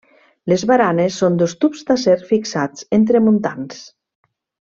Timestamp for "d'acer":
1.91-2.15